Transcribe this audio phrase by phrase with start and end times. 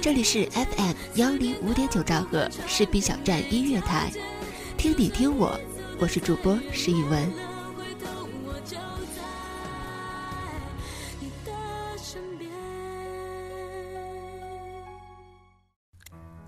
[0.00, 4.12] 这里是 FM 幺零五点九兆赫士兵小站音乐台，
[4.76, 5.58] 听你听我，
[5.98, 7.28] 我是主播石宇文。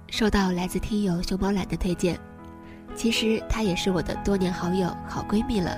[0.09, 2.19] 收到来自听友熊猫懒的推荐。
[2.95, 5.77] 其实她也是我的多年好友、好闺蜜了，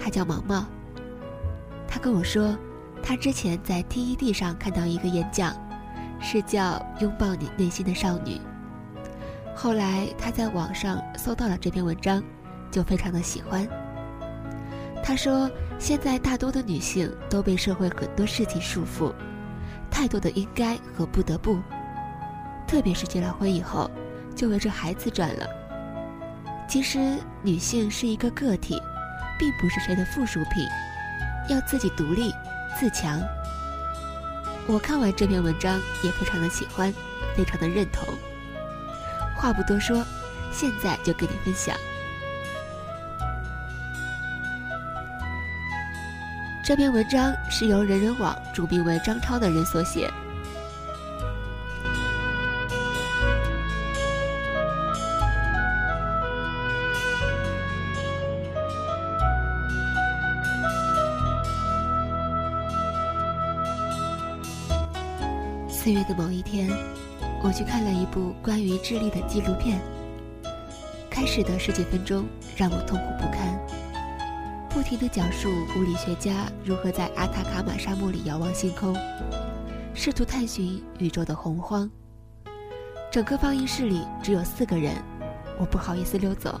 [0.00, 0.66] 她叫毛毛。
[1.86, 2.56] 她跟我说，
[3.00, 5.54] 她之前在 TED 上看到一个演讲，
[6.28, 8.40] 是叫“拥抱你内心的少女”。
[9.54, 12.20] 后来她在网上搜到了这篇文章，
[12.68, 13.64] 就非常的喜欢。
[15.04, 19.14] 她说，现在大多的女性都被社会很多事情束缚，
[19.88, 21.60] 太多的应该和不得不，
[22.66, 23.88] 特别是结了婚以后，
[24.34, 25.46] 就围着孩子转了。
[26.68, 26.98] 其实，
[27.40, 28.82] 女性是一个个体，
[29.38, 30.66] 并不是谁的附属品，
[31.48, 32.32] 要自己独立、
[32.76, 33.22] 自强。
[34.68, 36.92] 我看完这篇文章也非常的喜欢，
[37.36, 38.04] 非常的认同。
[39.36, 40.04] 话不多说，
[40.52, 41.76] 现在就跟你分享。
[46.64, 50.10] 这篇文章是由人人网主编为张超的人所写。
[65.86, 66.68] 四月的某一天，
[67.44, 69.80] 我去看了一部关于智利的纪录片。
[71.08, 72.26] 开始的十几分钟
[72.56, 73.56] 让我痛苦不堪，
[74.68, 78.96] 不停地讲述物理学家如何在阿塔卡马沙漠里遥望星空，
[79.94, 81.88] 试图探寻宇宙的洪荒。
[83.08, 84.92] 整个放映室里只有四个人，
[85.56, 86.60] 我不好意思溜走，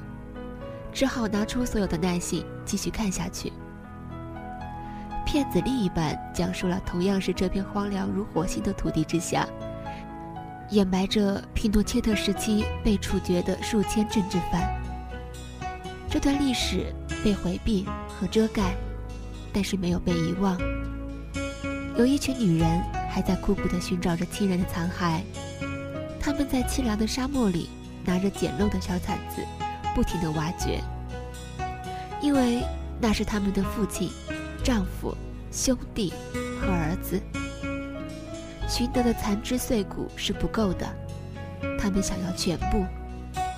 [0.92, 3.52] 只好拿出所有的耐性继续看下去。
[5.26, 9.46] 骗子另一半讲述了同样是这片荒凉如火星的土地之下，
[10.70, 14.62] 掩埋着皮诺切特时期被处决的数千政治犯。
[16.08, 16.94] 这段历史
[17.24, 18.72] 被回避和遮盖，
[19.52, 20.56] 但是没有被遗忘。
[21.98, 25.20] 有一群女人还在苦苦地寻找着亲人的残骸，
[26.20, 27.68] 他们在凄凉的沙漠里
[28.04, 29.42] 拿着简陋的小铲子，
[29.92, 30.80] 不停地挖掘，
[32.22, 32.62] 因为
[33.00, 34.08] 那是他们的父亲。
[34.66, 35.16] 丈夫、
[35.52, 36.12] 兄弟
[36.60, 37.22] 和儿子
[38.68, 40.84] 寻得的残肢碎骨是不够的，
[41.78, 42.84] 他们想要全部，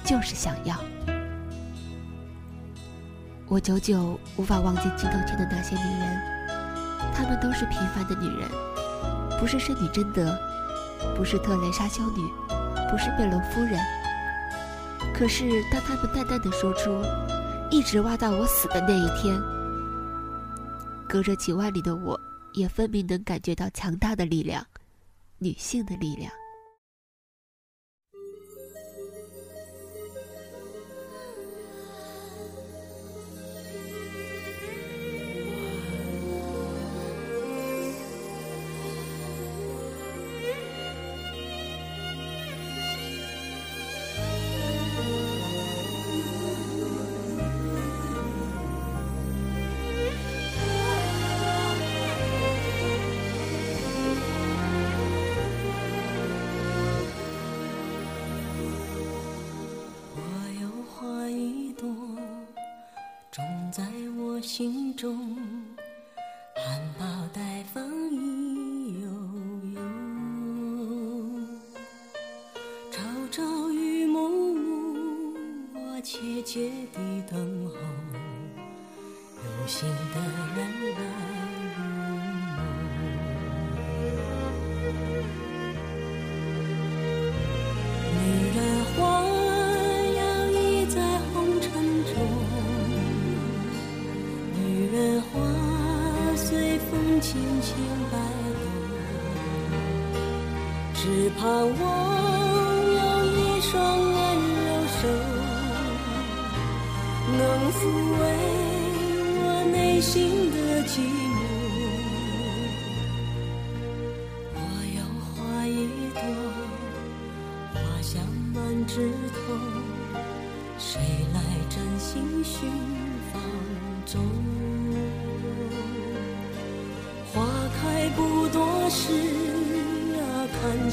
[0.04, 0.76] 就是想要。
[3.46, 6.20] 我久久无法忘记镜头前的那些女人，
[7.14, 8.46] 她们都是平凡的女人，
[9.40, 10.38] 不是圣女贞德，
[11.16, 12.22] 不是特蕾莎修女，
[12.90, 13.80] 不是贝隆夫人。
[15.14, 17.02] 可是当她们淡淡的说出
[17.72, 19.40] “一直挖到我死的那一天”。
[21.08, 22.20] 隔着几万里的我，
[22.52, 24.66] 也分明能感觉到强大的力量，
[25.38, 26.30] 女性的力量。
[64.48, 65.47] 心中。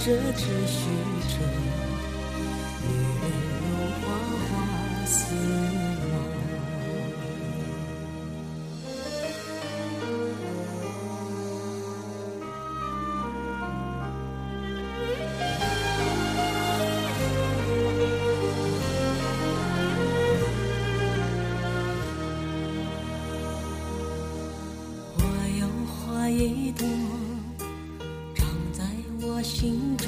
[0.06, 0.86] 这只虚
[1.30, 1.40] 着。
[2.84, 2.90] 女
[3.22, 3.26] 人
[3.60, 3.66] 如
[4.02, 4.06] 花
[4.46, 4.54] 花
[5.08, 6.14] 似梦。
[25.18, 25.20] 我
[25.60, 26.86] 有花一朵，
[29.46, 30.08] 心中，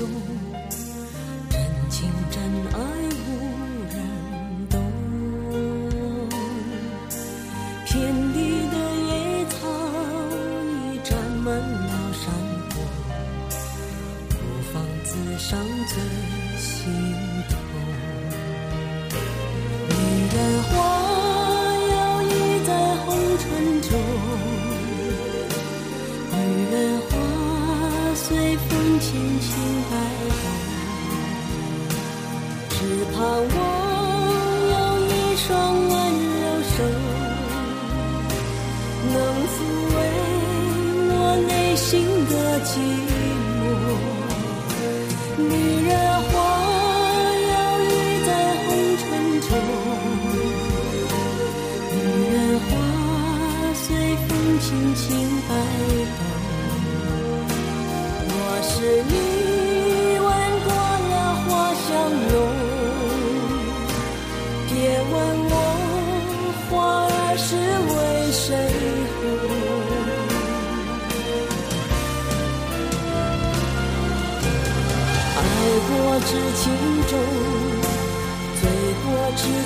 [1.52, 1.62] 真
[1.92, 2.42] 情真
[2.74, 3.07] 爱
[39.54, 39.58] 抚
[39.96, 39.98] 慰
[41.10, 41.16] 我
[41.48, 42.34] 内心的
[42.66, 42.70] 寂
[43.06, 43.07] 寞。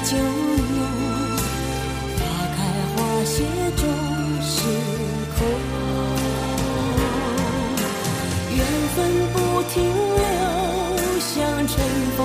[0.01, 0.81] 过知酒浓。
[2.17, 2.19] 花
[2.55, 2.59] 开
[2.95, 3.35] 花谢
[3.77, 3.83] 终
[4.41, 4.51] 是
[5.37, 5.39] 空，
[8.55, 8.59] 缘
[8.95, 8.97] 分
[9.33, 9.37] 不
[9.73, 10.19] 停留，
[11.19, 11.29] 像
[11.67, 11.77] 春
[12.17, 12.19] 风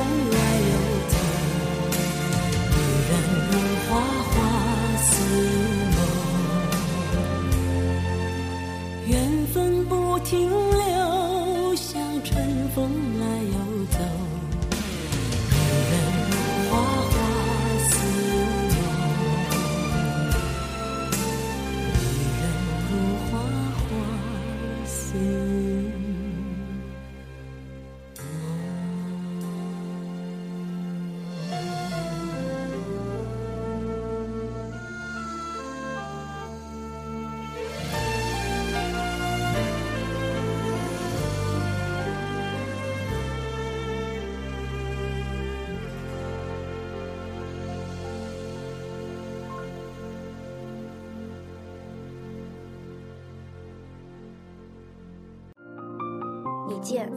[56.77, 57.11] 你见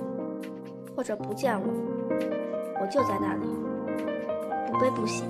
[0.95, 1.67] 或者不见我，
[2.81, 3.45] 我就在那里，
[4.71, 5.23] 不悲不喜。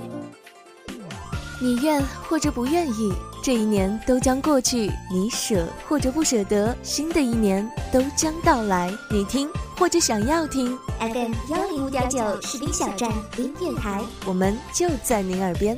[1.59, 3.11] 你愿或者不愿意，
[3.43, 8.91] 这一年都将过去；你舍或者不舍得，新的一年都将到来。
[9.09, 15.75] 你听或者想要听，FM 幺零五点九士兵小站音乐台，我们就在您耳边。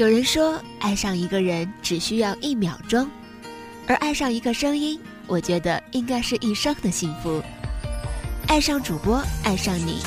[0.00, 3.06] 有人说，爱上一个人只需要一秒钟，
[3.86, 7.42] 而爱上一个声音，我觉得应该是一生的幸福。
[8.48, 9.98] 爱上主播，爱上你，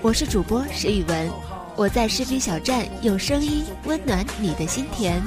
[0.00, 1.30] 我是主播石宇文，
[1.76, 5.22] 我在视频小站用声音温暖你的心田。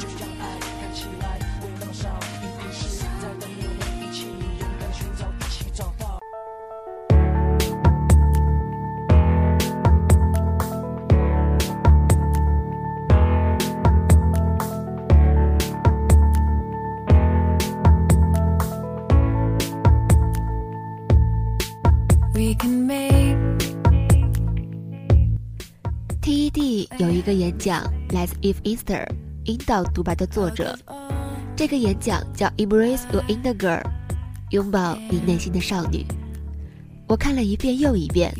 [28.37, 29.07] 来自 Eve Easter
[29.45, 30.77] 引导独白的作者，
[31.55, 33.81] 这个演讲叫 Embrace Your Inner Girl，
[34.51, 36.05] 拥抱你内心的少女。
[37.07, 38.33] 我看了一遍又一遍。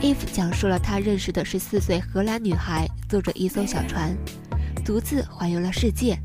[0.00, 4.16] Eve 讲述了他认识的十四岁荷兰女孩，坐着一艘小船，
[4.84, 6.18] 独自环游了世界。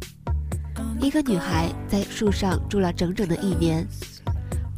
[1.00, 3.88] 一个女孩在树上住了整整的一年，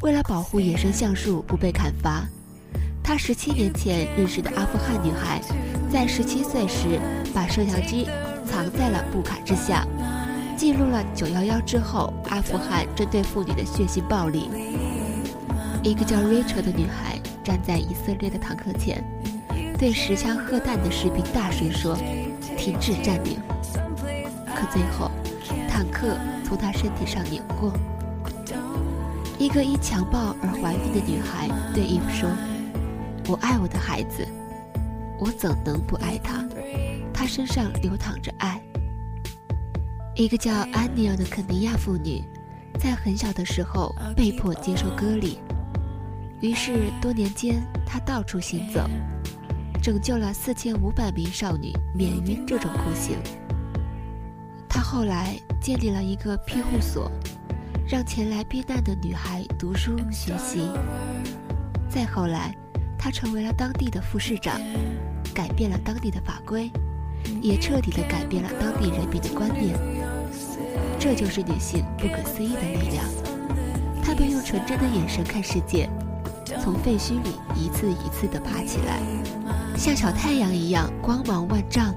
[0.02, 2.24] 为了保护野生橡树不被砍伐，
[3.02, 5.40] 她十七年前认识的阿富汗女孩，
[5.90, 7.00] 在十七岁时
[7.34, 8.08] 把摄像机
[8.46, 9.86] 藏在了布卡之下，
[10.56, 14.50] 记录了九幺幺之后阿富汗针对妇女的血腥暴力。
[15.82, 19.02] 一个叫 Rachel 的女孩站在以色列的坦克前，
[19.78, 21.96] 对持枪喝弹的士兵大声说
[22.56, 23.38] ：“停止占领。”
[24.54, 25.10] 可最后。
[25.68, 27.72] 坦克从她身体上碾过。
[29.38, 32.30] 一个因强暴而怀孕的女孩对伊芙说
[33.26, 34.24] ：“我爱我的孩子，
[35.18, 36.44] 我怎能不爱她？
[37.22, 38.60] 她身上流淌着爱。”
[40.16, 42.20] 一个叫安妮尔的肯尼亚妇女，
[42.80, 45.38] 在很小的时候被迫接受割礼，
[46.40, 48.90] 于是多年间她到处行走，
[49.80, 53.16] 拯救了四千五百名少女免于这种酷刑。
[54.68, 57.08] 她后来建立了一个庇护所，
[57.86, 60.68] 让前来避难的女孩读书学习。
[61.88, 62.52] 再后来，
[62.98, 64.60] 她成为了当地的副市长，
[65.32, 66.68] 改变了当地的法规，
[67.40, 69.78] 也彻底的改变了当地人民的观念。
[70.98, 73.04] 这就是女性不可思议的力量。
[74.04, 75.88] 她们用纯真的眼神看世界，
[76.60, 79.00] 从废墟里一次一次的爬起来，
[79.76, 81.94] 像小太阳一样光芒万丈。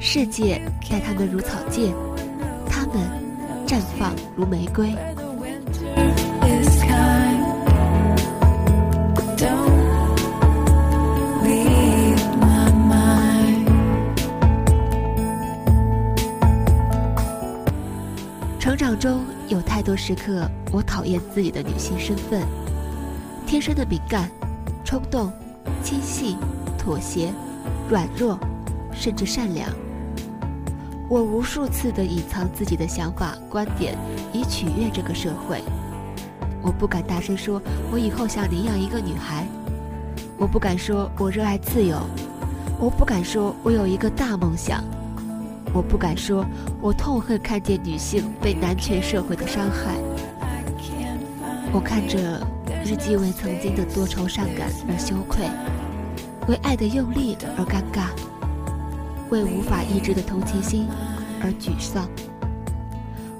[0.00, 1.92] 世界待他们如草芥，
[2.68, 2.96] 他们
[3.66, 4.94] 绽放如玫瑰。
[19.04, 22.40] 中有太多时刻，我讨厌自己的女性身份，
[23.46, 24.30] 天生的敏感、
[24.82, 25.30] 冲动、
[25.82, 26.38] 轻细、
[26.78, 27.30] 妥协、
[27.90, 28.38] 软弱，
[28.94, 29.68] 甚至善良。
[31.06, 33.94] 我无数次的隐藏自己的想法、观点，
[34.32, 35.62] 以取悦这个社会。
[36.62, 37.60] 我不敢大声说，
[37.92, 39.44] 我以后想领养一个女孩；
[40.38, 41.98] 我不敢说，我热爱自由；
[42.80, 44.82] 我不敢说，我有一个大梦想；
[45.74, 46.46] 我不敢说，
[46.80, 49.96] 我痛恨看见女性被男权社会的伤害。
[51.72, 52.40] 我看着
[52.84, 55.44] 日记为曾经的多愁善感而羞愧，
[56.46, 58.10] 为爱的用力而尴尬。
[59.30, 60.86] 为无法抑制的同情心
[61.42, 62.08] 而沮丧，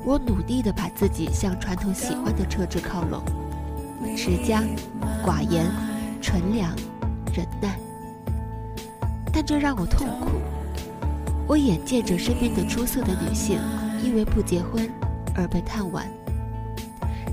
[0.04, 3.22] 我努力地把自己向传统喜欢的车质靠拢，
[4.16, 4.64] 持家、
[5.24, 5.66] 寡言、
[6.20, 6.74] 纯良、
[7.32, 7.78] 忍耐。
[9.32, 10.40] 但这让我痛苦。
[11.46, 13.58] 我眼见着身边的出色的女性
[14.02, 14.90] 因为不结婚
[15.34, 16.04] 而被叹惋，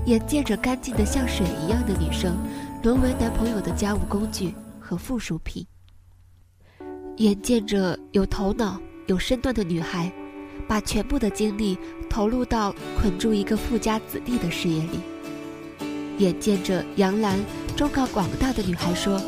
[0.04, 2.36] 眼见着干净的像水一样的女生
[2.82, 5.66] 沦为男朋友的家务工具和附属品。
[7.16, 10.12] 眼见着有头脑、有身段的女孩，
[10.68, 11.78] 把全部的精力
[12.08, 14.98] 投入到捆住一个富家子弟的事业里；
[16.18, 17.38] 眼见着杨澜
[17.76, 19.20] 忠告广大的女孩说：“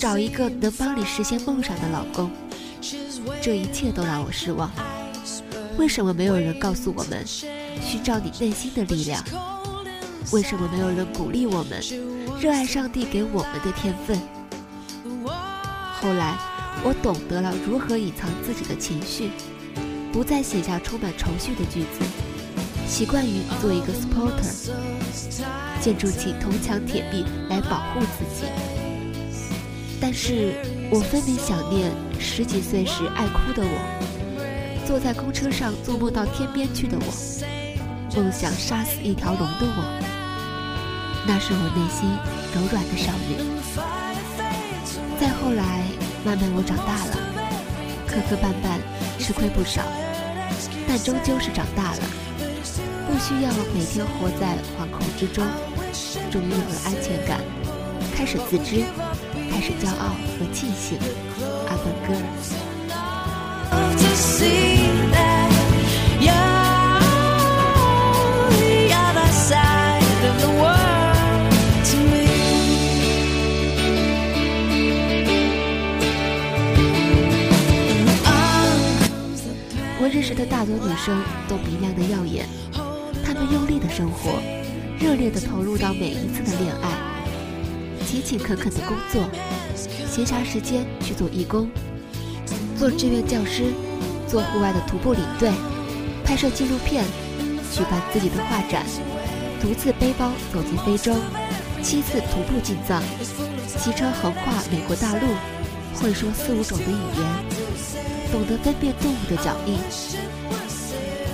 [0.00, 2.30] 找一个能帮你实现梦想的老公。”
[3.40, 4.70] 这一切都让我失望。
[5.76, 9.24] 为什么没有人告诉我们，寻找你内心的力量？
[10.32, 11.80] 为什么没有人鼓励我们，
[12.40, 14.18] 热爱上帝给我们的天分？
[16.00, 16.36] 后来。
[16.84, 19.32] 我懂得了如何隐藏自己的情绪，
[20.12, 22.06] 不再写下充满愁绪的句子，
[22.86, 24.70] 习惯于做一个 supporter，
[25.80, 28.46] 建筑起铜墙铁壁来保护自己。
[30.10, 30.54] 但是
[30.90, 37.12] 我分明想念十几岁时爱哭的我，坐在公车上做梦到天边去的我，
[38.16, 39.84] 梦想杀死一条龙的我。
[41.26, 42.08] 那是我内心
[42.54, 43.36] 柔软的少女。
[45.20, 45.84] 再后来。
[46.24, 47.16] 慢慢我长大了，
[48.06, 48.80] 磕磕绊绊，
[49.22, 49.82] 吃亏不少，
[50.86, 52.00] 但终究是长大了，
[53.06, 55.46] 不需要每天活在惶恐之中，
[56.28, 57.40] 终于有了安全感，
[58.14, 58.82] 开始自知，
[59.58, 60.96] 开始骄傲和庆幸。
[61.66, 62.14] 阿本哥。
[80.10, 82.46] 认识的大多女生都明亮的耀眼，
[83.24, 84.40] 她们用力的生活，
[84.98, 86.88] 热烈的投入到每一次的恋爱，
[88.08, 89.28] 勤勤恳恳的工作，
[90.10, 91.68] 闲暇时间去做义工，
[92.74, 93.64] 做志愿教师，
[94.26, 95.50] 做户外的徒步领队，
[96.24, 97.04] 拍摄纪录片，
[97.70, 98.86] 举办自己的画展，
[99.60, 101.14] 独自背包走进非洲，
[101.82, 103.02] 七次徒步进藏，
[103.66, 105.26] 骑车横跨美国大陆，
[106.00, 108.32] 会说四五种的语言。
[108.32, 109.76] 懂得分辨动物的脚印，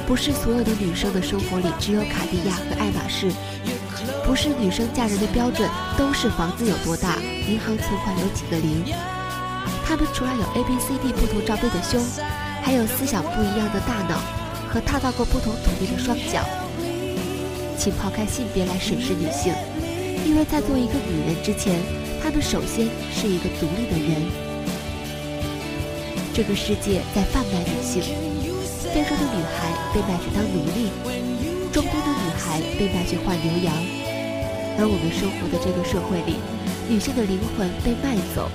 [0.09, 3.31] 不是所有的女生的生活里只有卡地亚和爱马仕，
[4.27, 8.85] 不是女生嫁人的标准都是房子有多大，银行存款有几个零。
[9.85, 12.03] 她们除了有 A B C D 不同罩杯的胸，
[12.63, 14.19] 还有思想不一样的大脑
[14.69, 16.41] 和踏到过不同土地的双脚。
[17.79, 19.53] 请抛开性别来审视女性，
[20.25, 21.79] 因为在做一个女人之前，
[22.23, 24.23] 她们首先是一个独立的人。
[26.33, 28.03] 这个世界在贩卖女性。
[28.95, 30.89] 非洲的女孩被卖去当奴隶，
[31.73, 33.75] 中东的女孩被卖去换牛羊，
[34.79, 36.37] 而我们生活的这个社会里，
[36.89, 38.51] 女性的灵魂被卖走。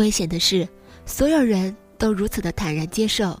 [0.00, 0.66] 危险的是，
[1.04, 3.38] 所有人都如此的坦然接受，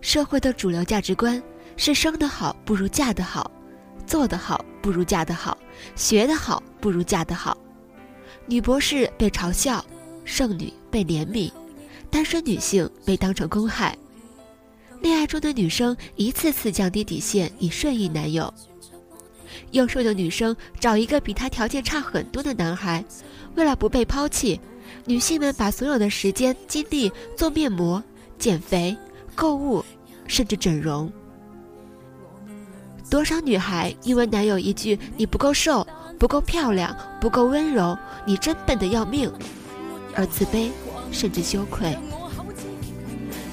[0.00, 1.40] 社会的主流价值观
[1.76, 3.50] 是生得好不如嫁得好，
[4.06, 5.56] 做得好不如嫁得好，
[5.94, 7.54] 学得好不如嫁得好。
[8.46, 9.84] 女博士被嘲笑，
[10.24, 11.52] 剩女被怜悯，
[12.10, 13.94] 单身女性被当成公害，
[15.02, 18.52] 恋爱中的女生一次次降低底线以顺应男友。
[19.72, 23.04] 优秀的女生找一个比她条件差很多的男孩，
[23.56, 24.58] 为了不被抛弃。
[25.06, 28.02] 女性们把所有的时间精力做面膜、
[28.38, 28.96] 减肥、
[29.36, 29.84] 购物，
[30.26, 31.10] 甚至整容。
[33.08, 35.86] 多少女孩因为男友一句“你不够瘦、
[36.18, 39.32] 不够漂亮、不够温柔，你真笨的要命”，
[40.12, 40.70] 而自卑
[41.12, 41.96] 甚至羞愧。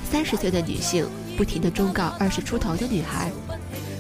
[0.10, 3.32] 三十岁的女性不停地忠告二十出头的女孩：“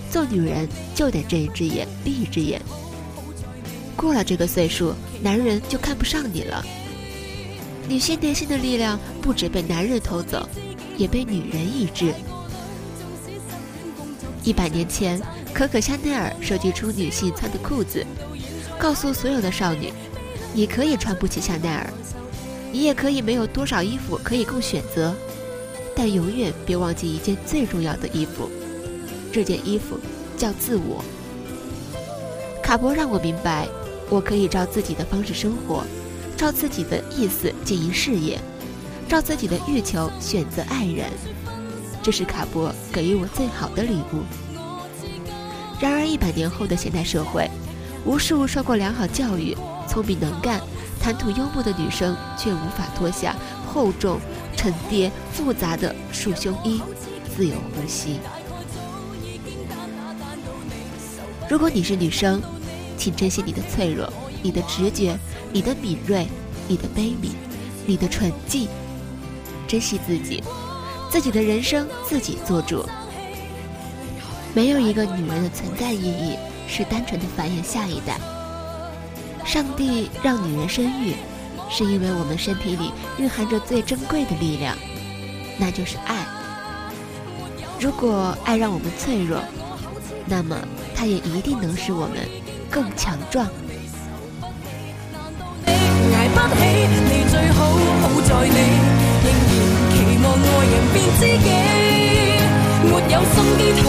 [0.09, 2.59] 做女人就得睁一只眼闭一只眼。
[3.95, 6.65] 过了这个岁数，男人就看不上你了。”
[7.87, 10.47] 女性内心的力量不止被男人偷走，
[10.97, 12.13] 也被女人抑制。
[14.43, 15.21] 一百年前，
[15.53, 18.05] 可可香奈儿设计出女性穿的裤子，
[18.77, 19.91] 告诉所有的少女：
[20.53, 21.93] 你可以穿不起香奈儿，
[22.71, 25.13] 你也可以没有多少衣服可以供选择，
[25.95, 28.49] 但永远别忘记一件最重要的衣服，
[29.31, 29.97] 这件衣服
[30.37, 31.03] 叫自我。
[32.61, 33.67] 卡博让我明白，
[34.09, 35.83] 我可以照自己的方式生活。
[36.35, 38.39] 照自己的意思经营事业，
[39.07, 41.09] 照自己的欲求选择爱人，
[42.01, 44.23] 这是卡博给予我最好的礼物。
[45.79, 47.49] 然而，一百年后的现代社会，
[48.05, 49.55] 无数受过良好教育、
[49.87, 50.59] 聪明能干、
[50.99, 53.35] 谈吐幽默的女生，却无法脱下
[53.67, 54.19] 厚重、
[54.55, 56.81] 沉甸、复杂的束胸衣，
[57.35, 58.19] 自由呼吸。
[61.49, 62.41] 如果你是女生，
[62.97, 64.11] 请珍惜你的脆弱。
[64.43, 65.17] 你的直觉，
[65.51, 66.27] 你的敏锐，
[66.67, 67.31] 你的悲悯，
[67.87, 68.67] 你的纯净，
[69.67, 70.43] 珍惜自己，
[71.09, 72.85] 自己的人生自己做主。
[74.53, 78.19] 没有一个女人的存在意义是单纯的繁衍下一代。
[79.45, 81.15] 上帝让女人生育，
[81.69, 84.77] 是因为我们身体里蕴含着最珍贵的力量，
[85.57, 86.25] 那就是爱。
[87.79, 89.41] 如果爱让我们脆弱，
[90.25, 90.55] 那么
[90.93, 92.17] 它也一定能使我们
[92.69, 93.47] 更强壮。
[96.65, 97.59] 你最好
[98.01, 98.59] 好在你
[99.23, 99.53] 仍然
[99.91, 101.49] 期望爱人变知己，
[102.85, 103.83] 没有心机痛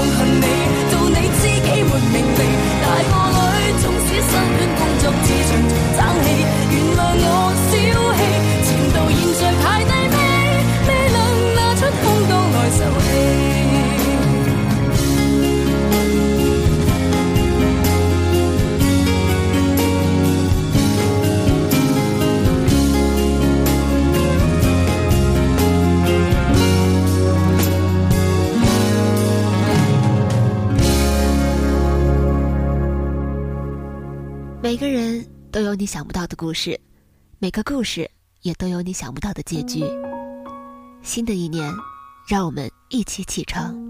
[35.85, 36.81] 你想不到的故事，
[37.39, 39.85] 每个故事也都有你想不到的结局。
[41.03, 41.71] 新的一年，
[42.27, 43.84] 让我们一起启程。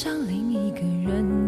[0.00, 0.78] 上另一个
[1.10, 1.47] 人。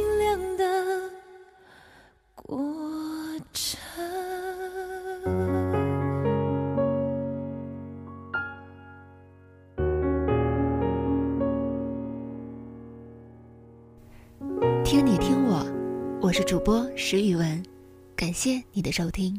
[18.73, 19.37] 你的收听。